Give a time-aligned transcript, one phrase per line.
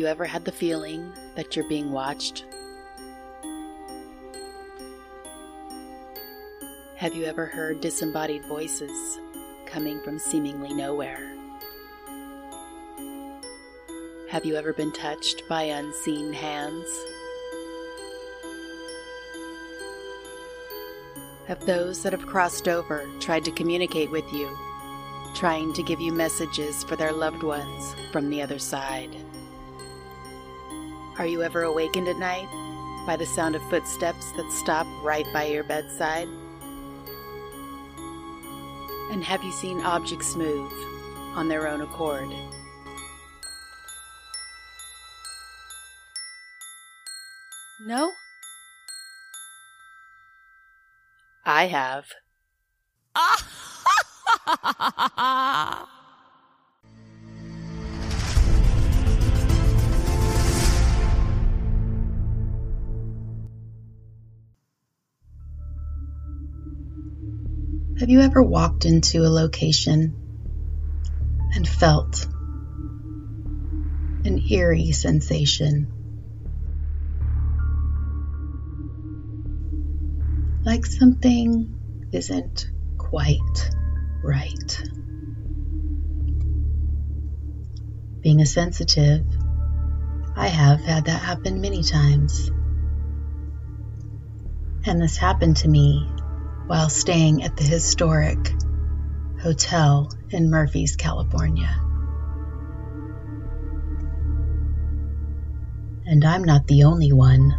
[0.00, 2.46] Have you ever had the feeling that you're being watched?
[6.96, 9.20] Have you ever heard disembodied voices
[9.66, 11.36] coming from seemingly nowhere?
[14.30, 16.88] Have you ever been touched by unseen hands?
[21.46, 24.48] Have those that have crossed over tried to communicate with you,
[25.34, 29.14] trying to give you messages for their loved ones from the other side?
[31.20, 32.48] Are you ever awakened at night
[33.06, 36.26] by the sound of footsteps that stop right by your bedside?
[39.12, 40.72] And have you seen objects move
[41.36, 42.30] on their own accord?
[47.84, 48.12] No?
[51.44, 52.06] I have.
[68.00, 70.14] Have you ever walked into a location
[71.54, 72.26] and felt
[74.24, 75.86] an eerie sensation?
[80.64, 81.76] Like something
[82.10, 83.70] isn't quite
[84.24, 84.82] right.
[88.22, 89.26] Being a sensitive,
[90.34, 92.50] I have had that happen many times.
[94.86, 96.10] And this happened to me
[96.66, 98.52] while staying at the historic
[99.42, 101.68] hotel in Murphys, California.
[106.06, 107.54] And I'm not the only one.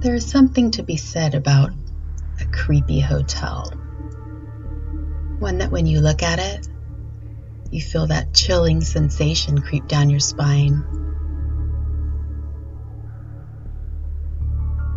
[0.00, 1.70] There is something to be said about
[2.40, 3.70] a creepy hotel.
[5.38, 6.68] One that when you look at it,
[7.70, 10.99] you feel that chilling sensation creep down your spine.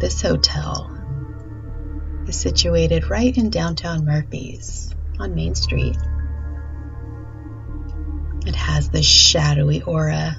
[0.04, 0.92] This hotel
[2.28, 5.96] is situated right in downtown Murphys on Main Street.
[8.46, 10.36] It has this shadowy aura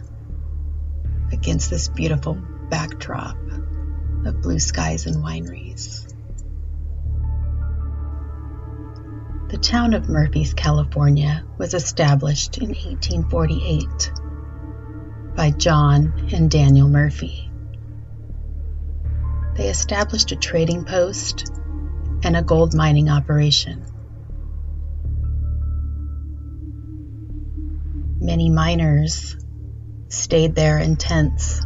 [1.32, 2.34] against this beautiful
[2.68, 3.38] backdrop
[4.26, 6.14] of blue skies and wineries.
[9.48, 14.12] The town of Murphys, California was established in 1848
[15.34, 17.43] by John and Daniel Murphy
[19.54, 21.50] they established a trading post
[22.22, 23.84] and a gold mining operation.
[28.20, 29.36] Many miners
[30.08, 31.60] stayed there in tents,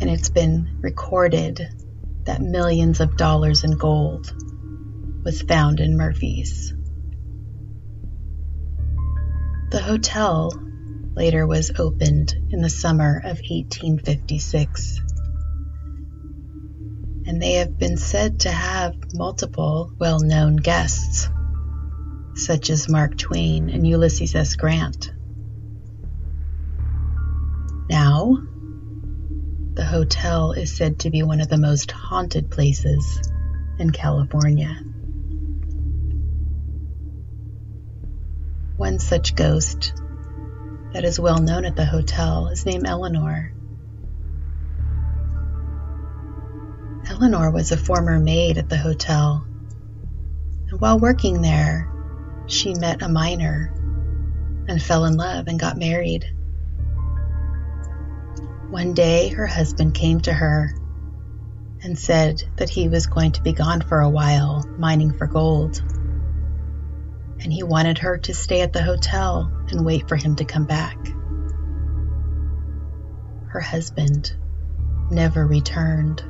[0.00, 1.68] and it's been recorded
[2.24, 4.32] that millions of dollars in gold
[5.24, 6.72] was found in Murphys.
[9.70, 10.52] The hotel
[11.14, 15.00] later was opened in the summer of 1856
[17.28, 21.28] and they have been said to have multiple well known guests,
[22.34, 24.56] such as Mark Twain and Ulysses S.
[24.56, 25.12] Grant.
[27.90, 28.38] Now,
[29.74, 33.20] the hotel is said to be one of the most haunted places
[33.78, 34.74] in California.
[38.78, 39.92] One such ghost
[40.94, 43.52] that is well known at the hotel is named Eleanor.
[47.08, 49.46] Eleanor was a former maid at the hotel,
[50.68, 51.90] and while working there,
[52.46, 53.72] she met a miner
[54.68, 56.26] and fell in love and got married.
[58.68, 60.74] One day, her husband came to her
[61.82, 65.80] and said that he was going to be gone for a while mining for gold.
[67.40, 70.66] And he wanted her to stay at the hotel and wait for him to come
[70.66, 70.98] back.
[73.46, 74.36] Her husband
[75.10, 76.22] never returned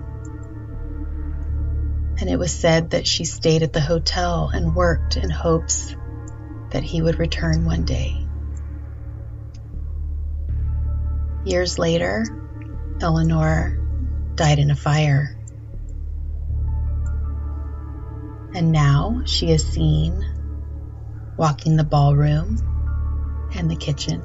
[2.21, 5.95] and it was said that she stayed at the hotel and worked in hopes
[6.71, 8.27] that he would return one day.
[11.45, 12.25] Years later,
[13.01, 13.79] Eleanor
[14.35, 15.37] died in a fire.
[18.55, 20.25] And now she is seen
[21.37, 22.59] walking the ballroom
[23.55, 24.23] and the kitchen.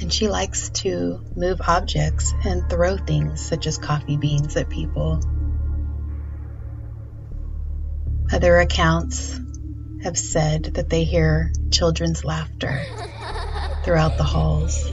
[0.00, 5.20] And she likes to move objects and throw things such as coffee beans at people.
[8.36, 9.40] Other accounts
[10.02, 12.78] have said that they hear children's laughter
[13.82, 14.92] throughout the halls.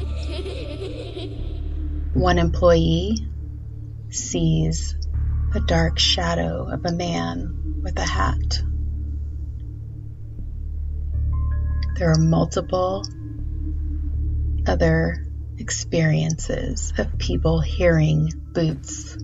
[2.14, 3.18] One employee
[4.10, 4.96] sees
[5.54, 8.64] a dark shadow of a man with a hat.
[11.98, 13.06] there are multiple
[14.66, 19.18] other experiences of people hearing boots,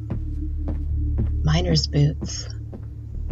[1.41, 2.49] miners' boots,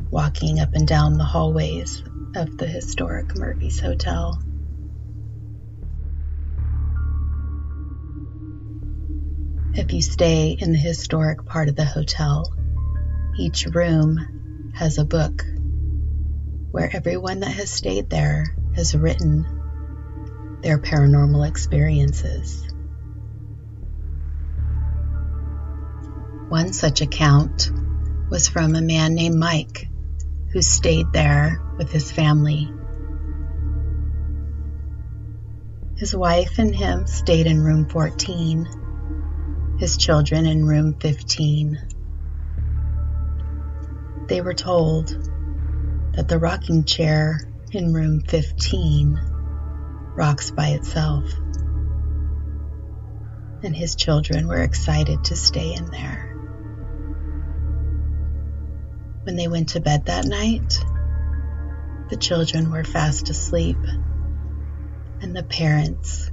[0.10, 2.04] walking up and down the hallways
[2.36, 4.42] of the historic Murphy's Hotel.
[9.74, 12.52] If you stay in the historic part of the hotel,
[13.38, 15.46] each room has a book
[16.72, 19.46] where everyone that has stayed there has written
[20.62, 22.68] their paranormal experiences.
[26.50, 27.72] One such account
[28.30, 29.87] was from a man named Mike
[30.58, 32.68] who stayed there with his family.
[35.98, 38.66] His wife and him stayed in room 14
[39.78, 41.78] his children in room 15.
[44.28, 45.10] They were told
[46.16, 47.40] that the rocking chair
[47.72, 49.16] in room 15
[50.16, 51.32] rocks by itself,
[53.62, 56.37] and his children were excited to stay in there.
[59.28, 60.80] When they went to bed that night,
[62.10, 63.76] the children were fast asleep,
[65.20, 66.32] and the parents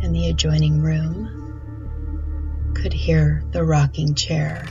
[0.00, 4.70] in the adjoining room could hear the rocking chair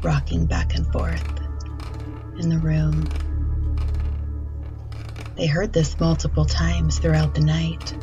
[0.00, 1.24] rocking back and forth
[2.38, 3.10] in the room.
[5.36, 7.94] They heard this multiple times throughout the night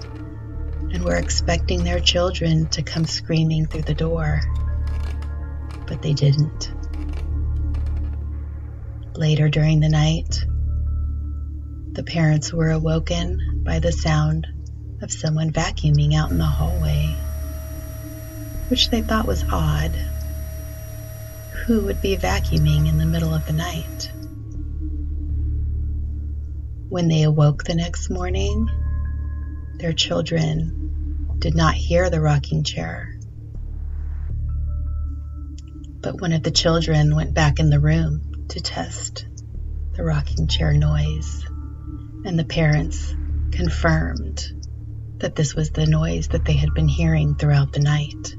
[0.92, 4.42] and were expecting their children to come screaming through the door,
[5.88, 6.79] but they didn't.
[9.20, 10.46] Later during the night,
[11.92, 14.48] the parents were awoken by the sound
[15.02, 17.18] of someone vacuuming out in the hallway
[18.70, 19.98] which they thought was odd.
[21.66, 24.10] Who would be vacuuming in the middle of the night?
[26.88, 28.70] When they awoke the next morning,
[29.80, 33.20] their children did not hear the rocking chair.
[36.00, 39.26] But one of the children went back in the room to test
[39.94, 41.46] the rocking chair noise,
[42.26, 43.16] and the parents
[43.52, 44.44] confirmed
[45.18, 48.36] that this was the noise that they had been hearing throughout the night.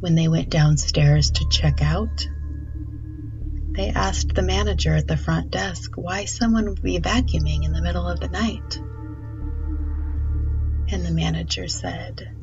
[0.00, 2.26] When they went downstairs to check out,
[3.74, 7.82] they asked the manager at the front desk why someone would be vacuuming in the
[7.82, 8.80] middle of the night.
[10.88, 12.35] And the manager said,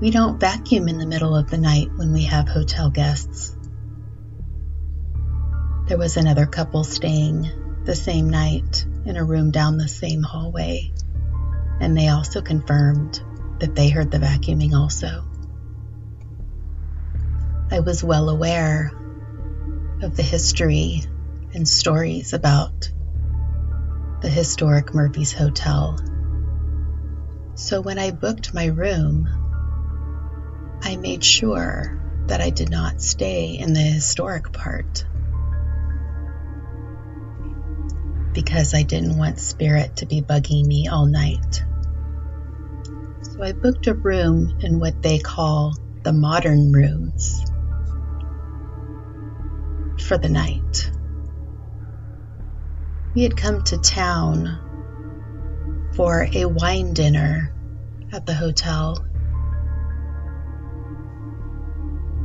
[0.00, 3.56] We don't vacuum in the middle of the night when we have hotel guests.
[5.86, 7.48] There was another couple staying
[7.84, 10.92] the same night in a room down the same hallway,
[11.80, 13.22] and they also confirmed
[13.60, 15.24] that they heard the vacuuming also.
[17.70, 18.90] I was well aware
[20.02, 21.02] of the history
[21.54, 22.90] and stories about
[24.22, 25.98] the historic Murphy's Hotel.
[27.54, 29.43] So when I booked my room,
[30.84, 35.06] I made sure that I did not stay in the historic part
[38.34, 41.64] because I didn't want spirit to be bugging me all night.
[43.22, 47.42] So I booked a room in what they call the modern rooms
[50.00, 50.90] for the night.
[53.14, 54.60] We had come to town
[55.96, 57.54] for a wine dinner
[58.12, 58.98] at the hotel,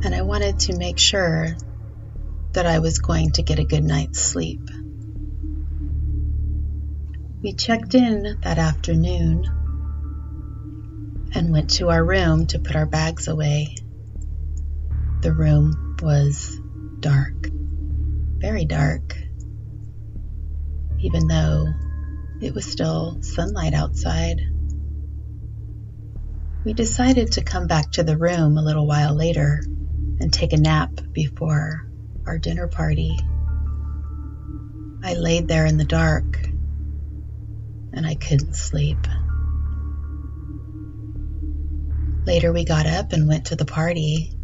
[0.02, 1.56] and I wanted to make sure
[2.52, 4.60] that I was going to get a good night's sleep.
[7.42, 9.44] We checked in that afternoon
[11.34, 13.76] and went to our room to put our bags away.
[15.20, 16.60] The room was
[17.00, 17.50] dark
[18.40, 19.18] very dark,
[20.98, 21.66] even though
[22.40, 24.40] it was still sunlight outside.
[26.64, 29.60] We decided to come back to the room a little while later
[30.20, 31.86] and take a nap before
[32.26, 33.16] our dinner party.
[35.02, 36.46] I laid there in the dark
[37.92, 38.98] and I couldn't sleep.
[42.26, 44.36] Later, we got up and went to the party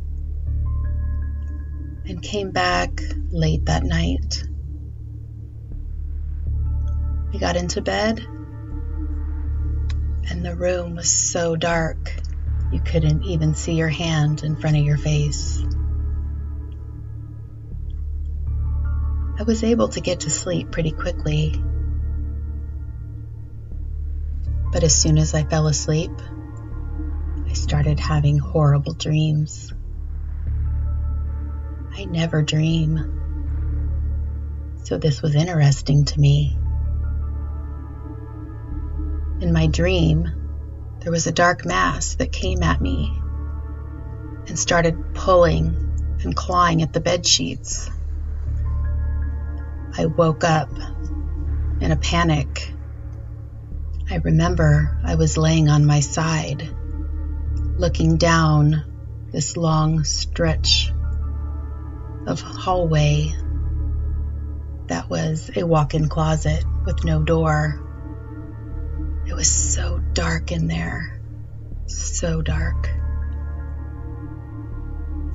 [2.07, 4.43] and came back late that night.
[7.33, 8.21] We got into bed,
[10.31, 12.15] and the room was so dark
[12.73, 15.63] you couldn't even see your hand in front of your face.
[19.39, 21.63] I was able to get to sleep pretty quickly.
[24.73, 26.11] But as soon as I fell asleep,
[27.47, 29.73] I started having horrible dreams.
[31.97, 33.13] I never dream.
[34.85, 36.59] So this was interesting to me.
[39.41, 40.36] In my dream,
[41.07, 43.17] there was a dark mass that came at me
[44.49, 45.69] and started pulling
[46.25, 47.89] and clawing at the bed sheets.
[49.97, 50.69] I woke up
[51.81, 52.73] in a panic.
[54.11, 56.69] I remember I was laying on my side,
[57.77, 60.91] looking down this long stretch
[62.27, 63.33] of hallway
[64.89, 67.86] that was a walk in closet with no door.
[69.27, 71.21] It was so dark in there,
[71.87, 72.89] so dark.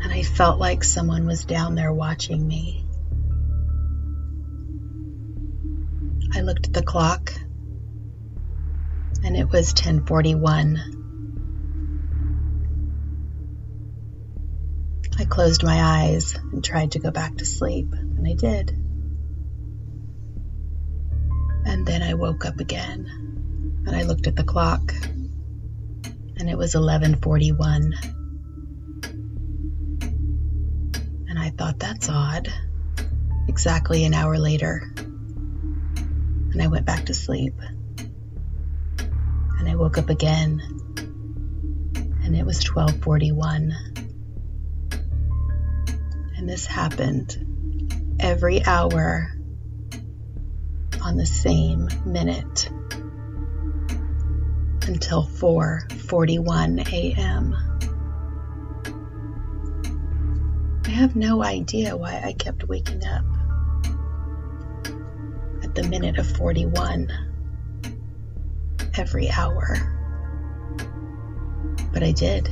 [0.02, 2.86] And I felt like someone was down there watching me.
[6.34, 7.34] I looked at the clock
[9.24, 10.80] and it was 1041.
[15.20, 18.70] I closed my eyes and tried to go back to sleep, and I did.
[21.66, 23.31] And then I woke up again
[23.86, 24.94] and I looked at the clock
[26.38, 27.94] and it was 11:41.
[31.30, 32.52] And I thought that's odd.
[33.48, 34.92] Exactly an hour later.
[34.96, 37.54] And I went back to sleep.
[39.60, 40.62] And I woke up again
[42.24, 43.76] and it was 12:41.
[46.38, 47.38] And this happened
[48.20, 49.32] every hour
[51.04, 52.70] on the same minute
[54.92, 57.56] until 4:41 a.m.
[60.86, 63.24] I have no idea why I kept waking up
[65.64, 67.10] at the minute of 41
[68.98, 69.78] every hour.
[71.94, 72.50] But I did.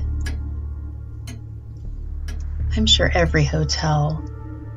[2.78, 4.24] I'm sure every hotel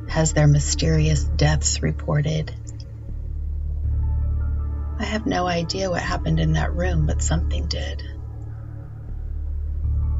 [0.09, 2.53] has their mysterious deaths reported.
[5.03, 8.01] I have no idea what happened in that room, but something did.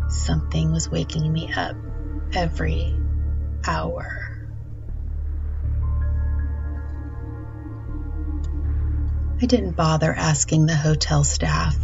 [0.10, 1.78] Something was waking me up
[2.34, 2.94] every
[3.66, 4.20] hour.
[9.42, 11.78] I didn't bother asking the hotel staff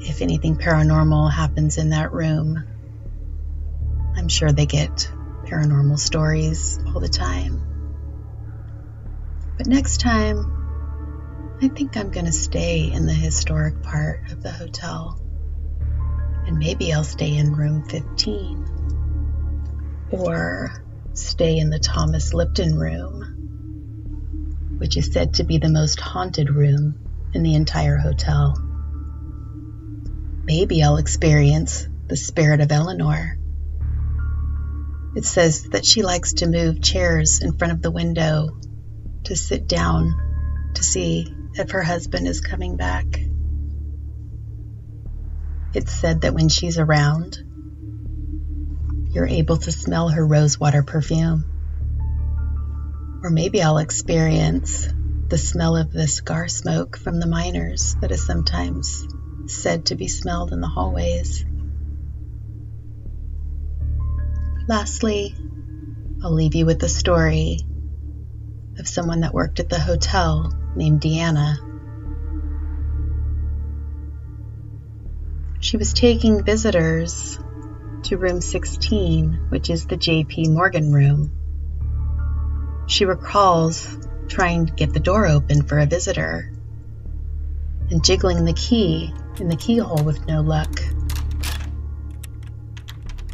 [0.00, 2.62] if anything paranormal happens in that room.
[4.18, 5.10] I'm sure they get
[5.46, 7.62] paranormal stories all the time.
[9.56, 10.59] But next time,
[11.62, 15.20] I think I'm going to stay in the historic part of the hotel.
[16.46, 20.06] And maybe I'll stay in room 15.
[20.10, 20.70] Or
[21.12, 26.98] stay in the Thomas Lipton room, which is said to be the most haunted room
[27.34, 28.56] in the entire hotel.
[30.44, 33.36] Maybe I'll experience the spirit of Eleanor.
[35.14, 38.58] It says that she likes to move chairs in front of the window
[39.24, 43.06] to sit down to see if her husband is coming back.
[45.72, 47.38] It's said that when she's around,
[49.10, 51.44] you're able to smell her rosewater perfume.
[53.22, 54.88] Or maybe I'll experience
[55.28, 59.06] the smell of the cigar smoke from the miners that is sometimes
[59.46, 61.44] said to be smelled in the hallways.
[64.66, 65.34] Lastly,
[66.22, 67.60] I'll leave you with the story
[68.78, 71.56] of someone that worked at the hotel named Deanna.
[75.60, 77.38] She was taking visitors
[78.04, 81.30] to room 16, which is the JP Morgan room.
[82.86, 83.98] She recalls
[84.28, 86.52] trying to get the door open for a visitor
[87.90, 90.80] and jiggling the key in the keyhole with no luck.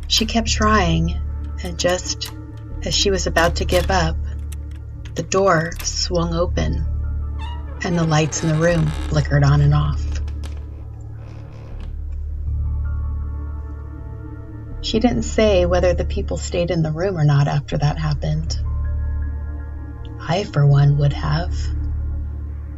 [0.08, 1.20] She kept trying,
[1.62, 2.32] and just
[2.84, 4.16] as she was about to give up,
[5.14, 6.95] the door swung open
[7.86, 10.02] and the lights in the room flickered on and off.
[14.82, 18.58] She didn't say whether the people stayed in the room or not after that happened.
[20.20, 21.54] I, for one, would have.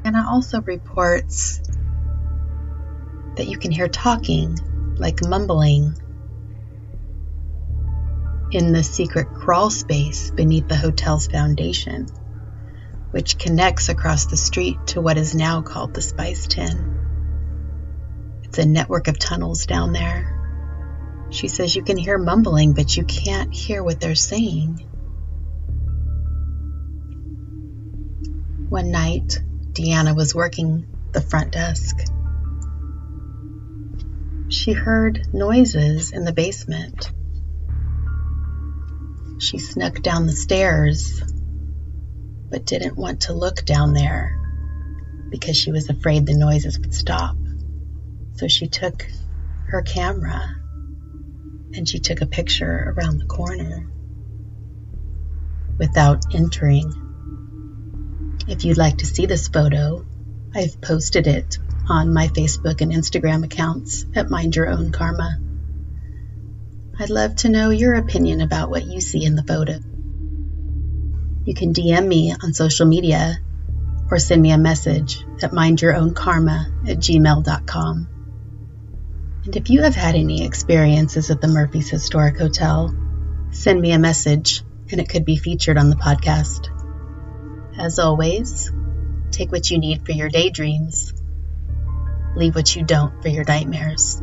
[0.04, 1.62] Anna also reports
[3.36, 4.58] that you can hear talking,
[4.98, 5.94] like mumbling,
[8.50, 12.06] in the secret crawl space beneath the hotel's foundation
[13.10, 16.96] which connects across the street to what is now called the Spice Tin.
[18.44, 20.34] It's a network of tunnels down there.
[21.30, 24.84] She says you can hear mumbling, but you can't hear what they're saying.
[28.68, 29.38] One night,
[29.72, 31.96] Deanna was working the front desk.
[34.48, 37.10] She heard noises in the basement.
[39.40, 41.22] She snuck down the stairs
[42.50, 44.38] but didn't want to look down there
[45.30, 47.36] because she was afraid the noises would stop.
[48.36, 49.06] So she took
[49.66, 50.54] her camera
[51.74, 53.90] and she took a picture around the corner
[55.78, 56.92] without entering.
[58.48, 60.06] If you'd like to see this photo,
[60.54, 65.38] I've posted it on my Facebook and Instagram accounts at Mind Your Own Karma.
[66.98, 69.78] I'd love to know your opinion about what you see in the photo.
[71.48, 73.38] You can DM me on social media
[74.10, 78.08] or send me a message at mindyourownkarma at gmail.com.
[79.46, 82.94] And if you have had any experiences at the Murphy's Historic Hotel,
[83.50, 86.68] send me a message and it could be featured on the podcast.
[87.78, 88.70] As always,
[89.30, 91.14] take what you need for your daydreams,
[92.36, 94.20] leave what you don't for your nightmares.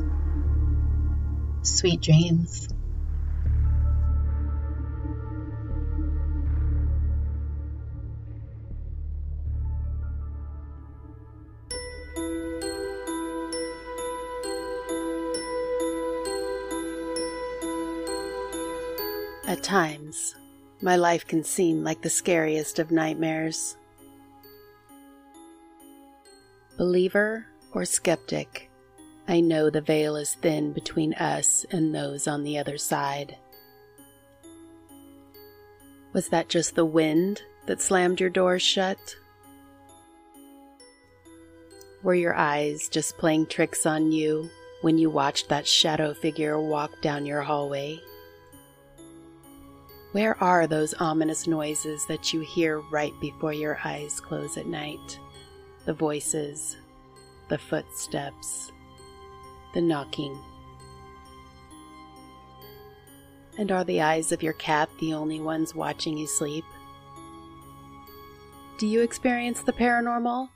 [1.63, 2.69] Sweet dreams.
[19.65, 20.35] Times,
[20.79, 23.75] my life can seem like the scariest of nightmares.
[26.77, 28.69] Believer or skeptic,
[29.27, 33.37] I know the veil is thin between us and those on the other side.
[36.13, 39.17] Was that just the wind that slammed your doors shut?
[42.03, 44.47] Were your eyes just playing tricks on you
[44.81, 47.99] when you watched that shadow figure walk down your hallway?
[50.15, 55.19] Where are those ominous noises that you hear right before your eyes close at night?
[55.83, 56.77] The voices,
[57.49, 58.71] the footsteps,
[59.73, 60.41] the knocking.
[63.57, 66.63] And are the eyes of your cat the only ones watching you sleep?
[68.77, 70.47] Do you experience the paranormal?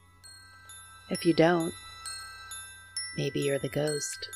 [1.10, 1.74] If you don't,
[3.18, 4.30] maybe you're the ghost.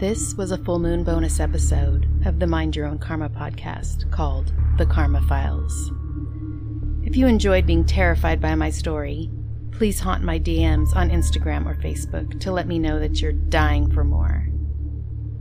[0.00, 4.50] This was a full moon bonus episode of the Mind Your Own Karma podcast called
[4.78, 5.92] The Karma Files.
[7.02, 9.30] If you enjoyed being terrified by my story,
[9.72, 13.92] please haunt my DMs on Instagram or Facebook to let me know that you're dying
[13.92, 14.48] for more.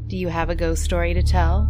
[0.08, 1.70] Do you have a ghost story to tell?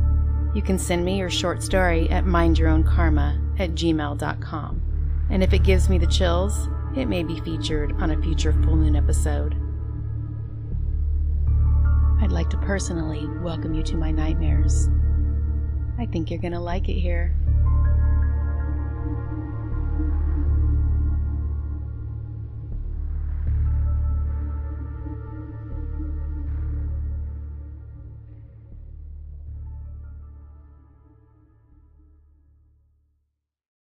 [0.56, 5.28] You can send me your short story at mindyourownkarma at gmail.com.
[5.30, 8.78] And if it gives me the chills, it may be featured on a future full
[8.78, 9.69] moon episode.
[12.22, 14.90] I'd like to personally welcome you to my nightmares.
[15.98, 17.34] I think you're to like it here.